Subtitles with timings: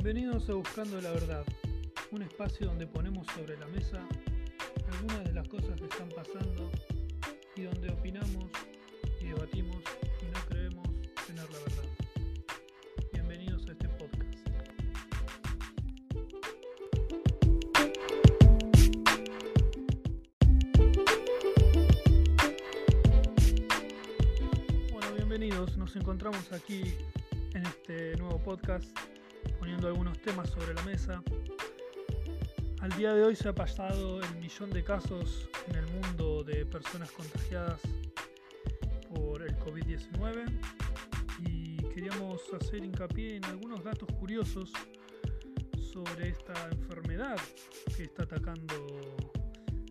[0.00, 1.44] Bienvenidos a Buscando la Verdad,
[2.12, 4.00] un espacio donde ponemos sobre la mesa
[4.92, 6.70] algunas de las cosas que están pasando
[7.56, 8.44] y donde opinamos
[9.20, 9.82] y debatimos
[10.22, 10.86] y no creemos
[11.26, 11.84] tener la verdad.
[13.12, 14.48] Bienvenidos a este podcast.
[24.92, 25.76] Bueno, bienvenidos.
[25.76, 26.82] Nos encontramos aquí
[27.52, 28.96] en este nuevo podcast
[29.58, 31.22] poniendo algunos temas sobre la mesa.
[32.80, 36.64] Al día de hoy se ha pasado el millón de casos en el mundo de
[36.64, 37.80] personas contagiadas
[39.14, 40.46] por el COVID-19
[41.46, 44.72] y queríamos hacer hincapié en algunos datos curiosos
[45.92, 47.38] sobre esta enfermedad
[47.96, 48.74] que está atacando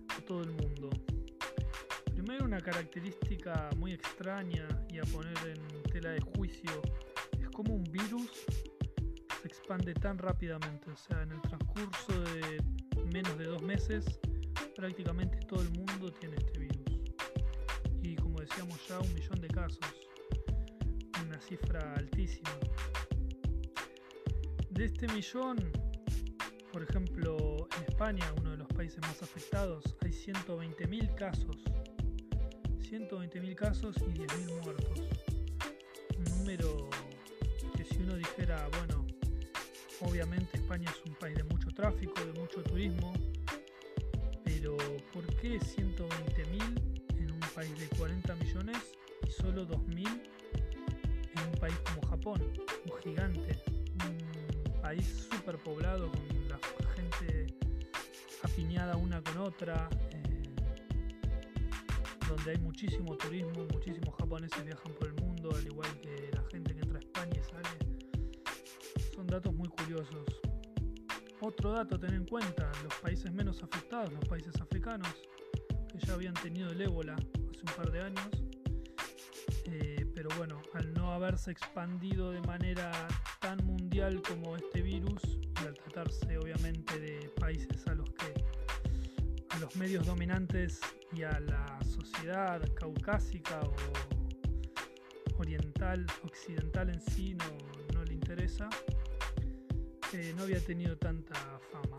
[0.10, 0.90] a todo el mundo.
[2.14, 6.82] Primero una característica muy extraña y a poner en tela de juicio
[7.40, 8.46] es como un virus
[9.58, 12.64] expande tan rápidamente, o sea, en el transcurso de
[13.12, 14.20] menos de dos meses
[14.78, 17.02] prácticamente todo el mundo tiene este virus.
[18.04, 19.80] Y como decíamos ya, un millón de casos,
[21.26, 22.52] una cifra altísima.
[24.70, 25.58] De este millón,
[26.72, 31.58] por ejemplo, en España, uno de los países más afectados, hay 120.000 casos.
[32.80, 35.02] 120.000 casos y 10.000 muertos.
[36.20, 36.90] Un número
[37.76, 39.07] que si uno dijera, bueno,
[40.02, 43.14] obviamente España es un país de mucho tráfico, de mucho turismo,
[44.44, 44.78] pero
[45.14, 48.78] ¿por qué 120.000 en un país de 40 millones
[49.26, 50.08] y solo 2.000
[51.36, 52.42] en un país como Japón,
[52.86, 53.62] un gigante,
[54.06, 56.60] un país súper poblado con la
[56.96, 57.48] gente
[58.44, 60.44] apiñada una con otra, eh,
[62.28, 66.74] donde hay muchísimo turismo, muchísimos japoneses viajan por el mundo, al igual que la gente
[66.76, 67.97] que entra a España y sale.
[69.28, 70.26] Datos muy curiosos.
[71.42, 75.14] Otro dato a tener en cuenta, los países menos afectados, los países africanos,
[75.92, 78.30] que ya habían tenido el ébola hace un par de años,
[79.66, 82.90] eh, pero bueno, al no haberse expandido de manera
[83.42, 85.22] tan mundial como este virus,
[85.62, 88.34] y al tratarse obviamente de países a los que
[89.50, 90.80] a los medios dominantes
[91.12, 93.76] y a la sociedad caucásica o
[95.38, 97.36] oriental, occidental en sí
[97.94, 98.70] no le interesa,
[100.14, 101.36] eh, no había tenido tanta
[101.72, 101.98] fama.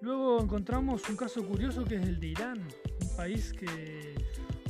[0.00, 2.60] Luego encontramos un caso curioso que es el de Irán,
[3.00, 4.14] un país que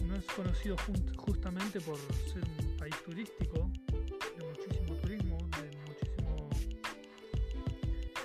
[0.06, 0.76] no es conocido
[1.16, 1.98] justamente por
[2.30, 3.70] ser un país turístico,
[4.36, 6.50] de muchísimo turismo, de muchísimo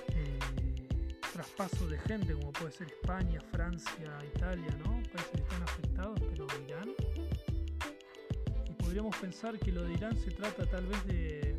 [0.08, 0.88] eh,
[1.32, 5.02] traspaso de gente, como puede ser España, Francia, Italia, ¿no?
[5.12, 6.90] Países que están afectados, pero Irán.
[8.68, 11.57] Y podríamos pensar que lo de Irán se trata tal vez de,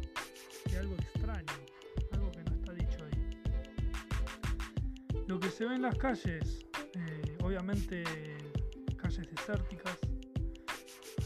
[0.79, 1.53] algo extraño,
[2.13, 3.41] algo que no está dicho ahí.
[5.27, 8.03] Lo que se ve en las calles, eh, obviamente
[8.97, 9.97] calles desérticas,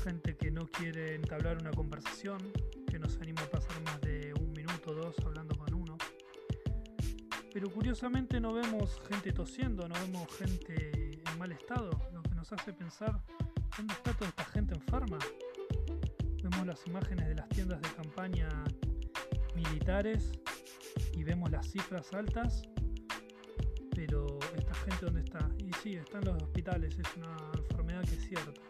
[0.04, 2.40] gente que no quiere entablar una conversación,
[2.88, 5.98] que no se anima a pasar más de un minuto o dos hablando con uno.
[7.54, 12.52] Pero curiosamente no vemos gente tosiendo, no vemos gente en mal estado, lo que nos
[12.52, 13.22] hace pensar
[13.78, 15.20] dónde está toda esta gente enferma.
[16.42, 18.50] Vemos las imágenes de las tiendas de campaña
[19.56, 20.32] militares
[21.14, 22.64] y vemos las cifras altas,
[23.96, 25.50] pero esta gente dónde está?
[25.60, 28.62] Y sí, está en los hospitales, es una enfermedad que es cierta.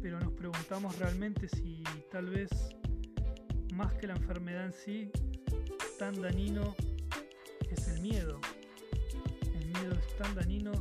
[0.00, 2.50] Pero nos preguntamos realmente si tal vez
[3.74, 5.10] más que la enfermedad en sí,
[5.98, 6.74] tan dañino
[7.70, 8.40] es el miedo.
[9.54, 10.72] El miedo es tan dañino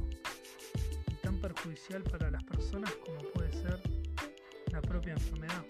[1.12, 3.80] y tan perjudicial para las personas como puede ser
[4.72, 5.66] la propia enfermedad.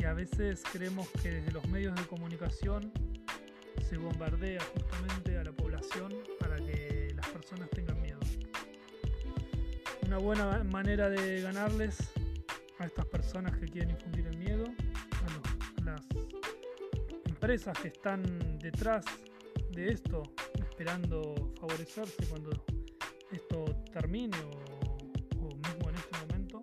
[0.00, 2.90] Y a veces creemos que desde los medios de comunicación
[3.86, 8.18] se bombardea justamente a la población para que las personas tengan miedo.
[10.06, 11.98] Una buena manera de ganarles
[12.78, 16.00] a estas personas que quieren infundir el miedo, a, las
[17.26, 19.04] empresas que están detrás
[19.72, 20.22] de esto,
[20.54, 22.50] esperando favorecerse cuando
[23.30, 26.60] esto termine o, o mismo en este momento,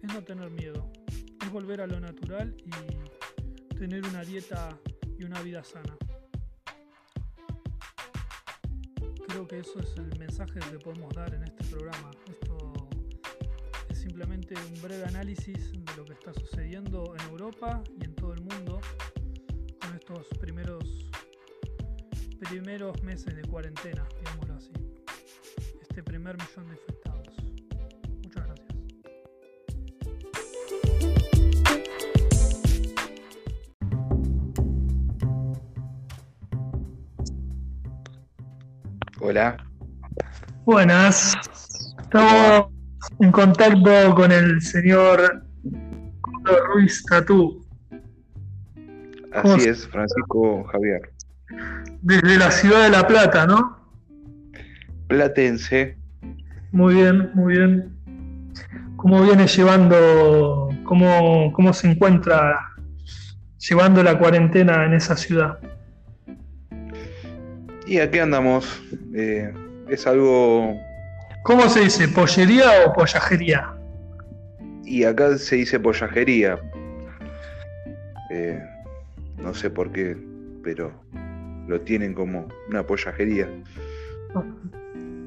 [0.00, 0.92] es no tener miedo,
[1.52, 4.78] volver a lo natural y tener una dieta
[5.18, 5.96] y una vida sana.
[9.28, 12.10] Creo que eso es el mensaje que podemos dar en este programa.
[12.26, 12.72] Esto
[13.90, 18.32] es simplemente un breve análisis de lo que está sucediendo en Europa y en todo
[18.32, 18.80] el mundo
[19.80, 21.10] con estos primeros
[22.48, 24.72] primeros meses de cuarentena, digámoslo así.
[25.80, 27.11] Este primer millón de infectados.
[39.24, 39.56] Hola.
[40.64, 41.38] Buenas.
[42.02, 42.72] Estamos
[43.20, 45.44] en contacto con el señor
[46.66, 47.64] Ruiz Tatú.
[49.32, 51.02] Así es, Francisco Javier.
[52.00, 53.78] Desde la ciudad de La Plata, ¿no?
[55.06, 55.96] Platense.
[56.72, 57.96] Muy bien, muy bien.
[58.96, 62.58] ¿Cómo viene llevando, cómo, cómo se encuentra
[63.56, 65.60] llevando la cuarentena en esa ciudad?
[67.86, 68.82] Y aquí andamos.
[69.14, 69.52] Eh,
[69.88, 70.76] es algo.
[71.44, 72.08] ¿Cómo se dice?
[72.08, 73.74] ¿Pollería o pollajería?
[74.84, 76.58] Y acá se dice pollajería.
[78.30, 78.62] Eh,
[79.38, 80.16] no sé por qué,
[80.62, 80.92] pero
[81.66, 83.48] lo tienen como una pollajería.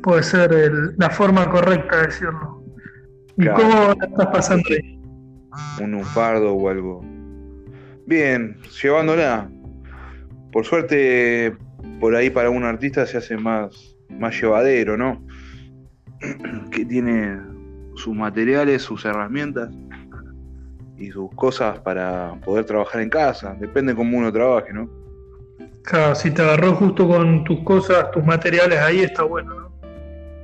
[0.01, 0.51] Puede ser
[0.97, 2.63] la forma correcta de decirlo.
[3.37, 5.01] ¿Y cómo estás pasando ahí?
[5.81, 7.03] Un unfardo o algo.
[8.05, 9.49] Bien, llevándola.
[10.51, 11.55] Por suerte,
[11.99, 15.25] por ahí para un artista se hace más, más llevadero, ¿no?
[16.71, 17.39] que tiene
[17.95, 19.69] sus materiales, sus herramientas
[20.97, 23.55] y sus cosas para poder trabajar en casa.
[23.59, 24.89] Depende cómo uno trabaje, ¿no?
[25.83, 29.65] Claro, si te agarró justo con tus cosas, tus materiales ahí, está bueno, ¿no?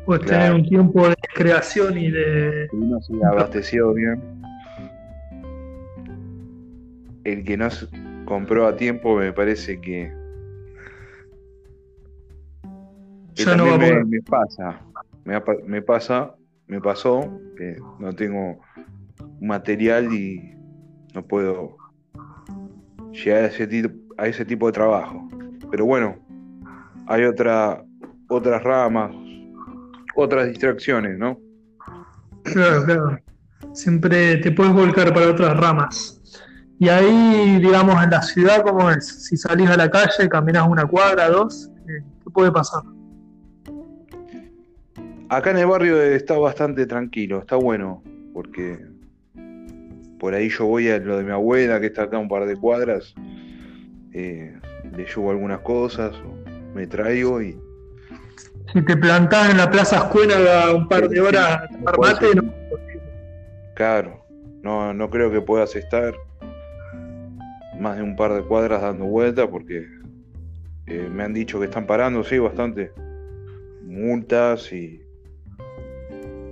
[0.05, 2.67] Puedes tener un tiempo de creación y de.
[2.69, 4.21] Si uno se abasteció bien.
[7.23, 7.69] El que no
[8.25, 10.11] compró a tiempo me parece que.
[13.35, 14.79] Ya no va me, me, pasa.
[15.25, 16.35] Me, me, pasa,
[16.67, 18.59] me pasó que no tengo
[19.39, 20.55] material y
[21.13, 21.77] no puedo
[23.11, 25.27] llegar a ese, a ese tipo de trabajo.
[25.69, 26.17] Pero bueno,
[27.07, 27.83] hay otra,
[28.27, 29.11] otras ramas,
[30.15, 31.37] otras distracciones, ¿no?
[32.43, 33.19] Claro, claro.
[33.73, 36.21] Siempre te puedes volcar para otras ramas.
[36.79, 39.05] Y ahí, digamos, en la ciudad, ¿cómo es?
[39.25, 42.81] Si salís a la calle, caminas una cuadra, dos, eh, ¿qué puede pasar?
[45.31, 48.77] Acá en el barrio está bastante tranquilo, está bueno, porque
[50.19, 52.57] por ahí yo voy a lo de mi abuela, que está acá un par de
[52.57, 53.15] cuadras,
[54.11, 54.53] eh,
[54.93, 56.11] le llevo algunas cosas,
[56.75, 57.57] me traigo y...
[58.73, 62.53] Si te plantás en la Plaza Escuela un par de horas a mate, no.
[63.75, 64.25] Claro,
[64.61, 66.13] no, no creo que puedas estar
[67.79, 69.87] más de un par de cuadras dando vueltas porque
[70.87, 72.91] eh, me han dicho que están parando, sí, bastante.
[73.85, 75.00] Multas y,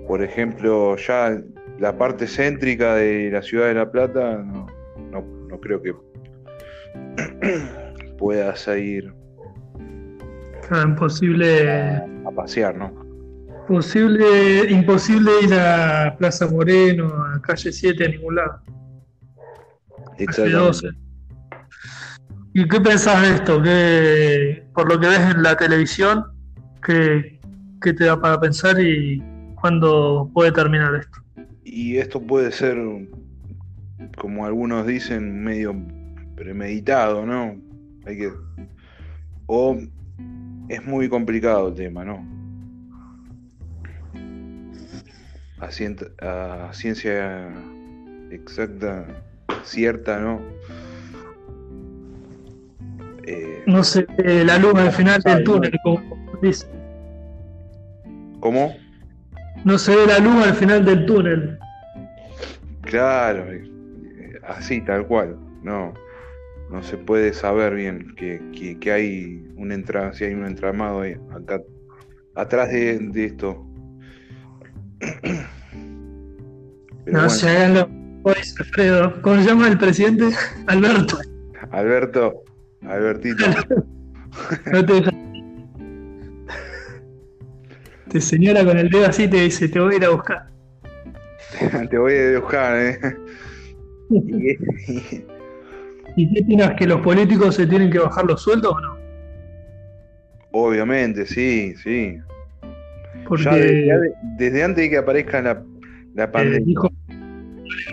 [0.10, 1.40] por ejemplo, ya
[1.78, 4.66] la parte céntrica de la ciudad de La Plata, no,
[5.12, 5.94] no, creo que
[8.18, 9.14] puedas ir
[10.84, 12.92] imposible a pasear, ¿no?
[13.68, 18.64] Posible, imposible ir a Plaza Moreno, a calle 7, a ningún lado.
[20.18, 20.90] Exactamente.
[22.56, 23.62] ¿Y qué pensás de esto?
[23.62, 26.26] ¿Qué, por lo que ves en la televisión,
[26.84, 27.40] ¿qué,
[27.80, 29.24] qué te da para pensar y
[29.60, 31.20] cuándo puede terminar esto?
[31.64, 32.78] Y esto puede ser,
[34.18, 35.76] como algunos dicen, medio
[36.36, 37.56] premeditado, ¿no?
[38.06, 38.32] Hay que.
[39.46, 39.78] O
[40.70, 42.26] es muy complicado el tema, ¿no?
[45.60, 47.50] A, ciencia
[48.32, 49.06] exacta,
[49.64, 50.42] cierta, ¿no?
[53.26, 54.08] Eh, no sé,
[54.46, 56.02] la luz al final del túnel, como
[56.42, 56.66] dice.
[58.40, 58.76] ¿Cómo?
[59.66, 61.60] No se ve la luz al final del túnel.
[62.82, 63.46] Claro,
[64.48, 65.38] así, tal cual.
[65.64, 65.94] No,
[66.72, 71.16] no se puede saber bien que, que, hay un entra, si hay un entramado ahí,
[71.36, 71.62] acá
[72.36, 73.66] atrás de, esto.
[77.06, 79.22] no se hagan los Alfredo.
[79.22, 80.30] ¿Cómo se llama el presidente?
[80.68, 81.18] Alberto.
[81.72, 82.44] Alberto,
[82.82, 83.46] Albertito.
[84.72, 85.29] no te
[88.10, 90.48] te señala con el dedo así y te dice, te voy a ir a buscar.
[91.90, 93.00] te voy a ir a buscar, ¿eh?
[96.16, 96.74] ¿Y qué opinas?
[96.76, 98.98] ¿Que los políticos se tienen que bajar los sueldos o no?
[100.52, 102.18] Obviamente, sí, sí.
[103.28, 105.64] Porque desde, antes de que aparezca la,
[106.16, 106.66] la eh, pandemia.
[106.66, 106.90] dijo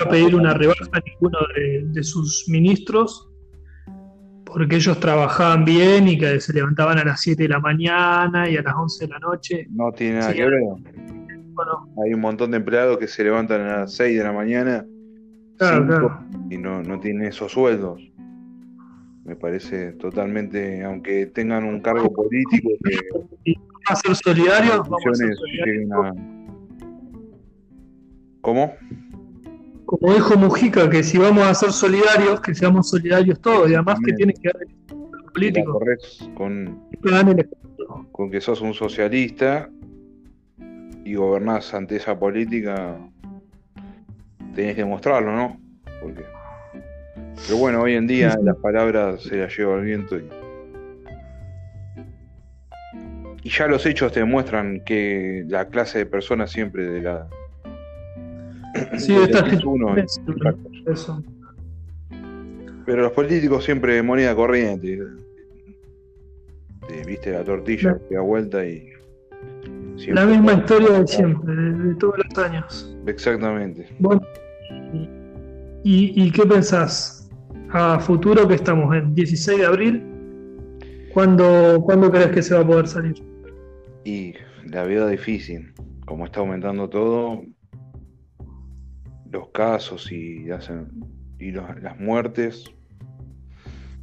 [0.00, 1.38] a pedir una rebaja a ninguno
[1.92, 3.25] de, sus ministros
[4.56, 8.56] porque ellos trabajaban bien y que se levantaban a las 7 de la mañana y
[8.56, 9.66] a las 11 de la noche.
[9.68, 10.62] No tiene nada que ver.
[12.02, 14.86] Hay un montón de empleados que se levantan a las 6 de la mañana
[16.48, 18.00] y no, no tienen esos sueldos.
[19.26, 22.70] Me parece totalmente, aunque tengan un cargo político.
[22.82, 24.78] Que, ¿Vamos a ser solidarios?
[24.88, 26.16] Vamos a ser solidarios.
[28.40, 28.72] ¿Cómo?
[29.86, 33.98] Como dijo Mujica, que si vamos a ser solidarios, que seamos solidarios todos, y además
[34.04, 34.66] que tiene que haber
[35.32, 35.80] político.
[36.34, 36.82] Con,
[38.10, 39.70] con que sos un socialista
[41.04, 42.98] y gobernás ante esa política,
[44.54, 45.60] tenés que mostrarlo, ¿no?
[46.00, 46.24] Porque...
[47.46, 50.28] Pero bueno, hoy en día las palabras se las lleva el viento y...
[53.42, 57.28] y ya los hechos te demuestran que la clase de personas siempre de la...
[58.98, 59.94] Sí, de esta la que es uno,
[60.86, 61.22] eso.
[62.84, 64.98] Pero los políticos siempre moneda corriente.
[66.88, 68.88] Te- Viste la tortilla que da vuelta y.
[70.08, 72.96] La misma historia de siempre, de, de todos los años.
[73.06, 73.88] Exactamente.
[73.98, 74.20] Bueno,
[75.82, 77.28] ¿y, y qué pensás?
[77.70, 80.02] A futuro que estamos en 16 de abril,
[81.12, 83.14] ¿cuándo, ¿cuándo crees que se va a poder salir?
[84.04, 84.34] Y
[84.70, 85.72] la vida difícil.
[86.04, 87.42] Como está aumentando todo,
[89.30, 90.70] los casos y, las,
[91.38, 92.64] y las muertes.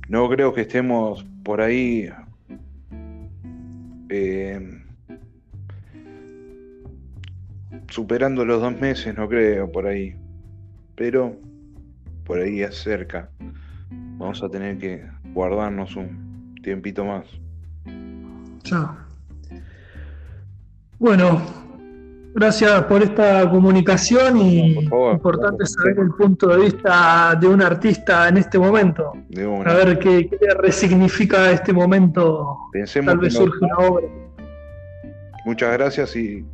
[0.08, 2.10] No creo que estemos por ahí.
[4.10, 4.82] eh,
[7.90, 10.16] superando los dos meses, no creo, por ahí.
[10.96, 11.38] Pero
[12.26, 13.30] por ahí es cerca.
[14.18, 17.26] Vamos a tener que guardarnos un tiempito más.
[18.64, 18.98] Ya.
[21.00, 21.42] Bueno,
[22.36, 28.28] gracias por esta comunicación y favor, importante saber el punto de vista de un artista
[28.30, 29.14] en este momento.
[29.66, 32.58] A ver qué, qué resignifica este momento.
[32.72, 34.08] Pensemos Tal vez no- surge una obra.
[35.46, 36.46] Muchas gracias y,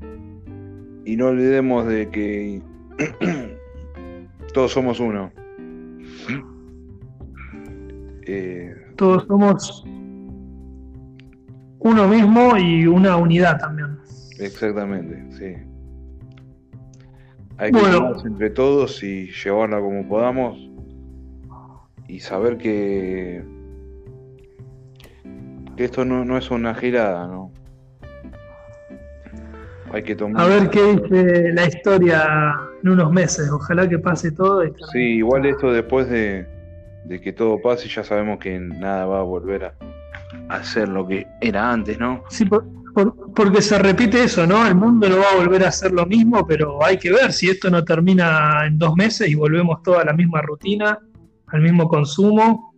[1.05, 2.61] y no olvidemos de que
[4.53, 5.31] todos somos uno.
[8.31, 9.83] Eh, Todos somos
[11.79, 13.97] uno mismo y una unidad también.
[14.39, 15.55] exactamente, sí.
[17.59, 18.13] Hay que Bueno.
[18.25, 20.57] entre todos y llevarla como podamos
[22.07, 23.43] y saber que,
[25.75, 27.51] que esto no, no es una girada, ¿no?
[29.91, 30.41] Hay que tomar...
[30.43, 33.49] A ver qué dice la historia en unos meses.
[33.51, 34.63] Ojalá que pase todo.
[34.63, 36.47] y Sí, igual esto después de,
[37.05, 39.73] de que todo pase, ya sabemos que nada va a volver a,
[40.49, 42.23] a ser lo que era antes, ¿no?
[42.29, 42.65] Sí, por-
[43.03, 44.65] por- porque se repite eso, ¿no?
[44.67, 47.49] El mundo no va a volver a hacer lo mismo, pero hay que ver si
[47.49, 50.99] esto no termina en dos meses y volvemos toda a la misma rutina,
[51.47, 52.73] al mismo consumo.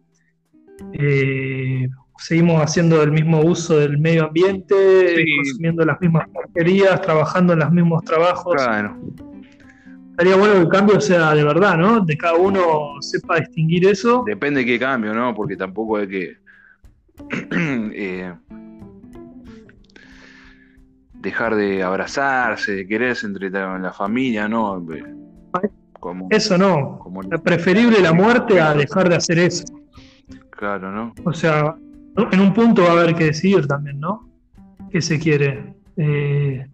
[0.93, 1.87] Eh,
[2.17, 4.75] seguimos haciendo el mismo uso del medio ambiente,
[5.15, 5.25] Sí.
[5.37, 8.55] consumiendo las mismas porquerías, trabajando en los mismos trabajos.
[8.55, 8.97] Claro,
[10.11, 12.01] Estaría bueno que el cambio sea de verdad, ¿no?
[12.01, 14.23] De cada uno sepa distinguir eso.
[14.27, 15.33] depende de qué cambio, ¿no?
[15.33, 16.37] Porque tampoco hay que
[17.51, 18.31] eh,
[21.21, 24.85] dejar de abrazarse, de quererse entre la, la familia, ¿no?
[25.99, 26.97] Como, Eso no.
[26.99, 29.63] como- Preferible la muerte a dejar de hacer eso.
[30.49, 31.13] claro, ¿no?
[31.23, 31.75] O sea,
[32.31, 34.27] en un punto va a haber que decidir también, ¿no?
[34.91, 35.73] ¿Qué se quiere?
[35.97, 36.65] Eh,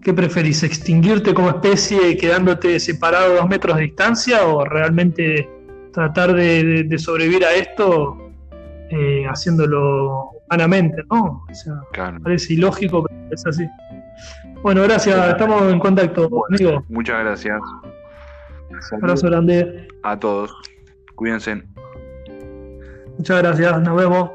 [0.00, 0.62] ¿Qué preferís?
[0.62, 5.48] ¿Extinguirte como especie quedándote separado a dos metros de distancia o realmente
[5.92, 8.21] tratar de, de- de sobrevivir a esto
[8.92, 11.44] eh, haciéndolo humanamente, ¿no?
[11.50, 12.18] O sea, Claro.
[12.22, 13.66] parece ilógico, pero es así.
[14.62, 16.84] Bueno, gracias, estamos en contacto, amigo.
[16.88, 17.60] Muchas gracias.
[18.92, 19.88] Abrazo grande.
[20.02, 20.54] a todos.
[21.14, 21.62] Cuídense.
[23.18, 24.30] Muchas gracias, nos vemos.